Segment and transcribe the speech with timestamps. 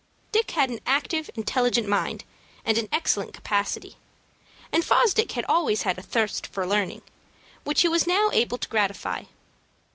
[0.31, 2.23] Dick had an active, intelligent mind,
[2.65, 3.97] and an excellent capacity,
[4.71, 7.03] and Fosdick had always had a thirst for learning,
[7.65, 9.25] which he was now able to gratify.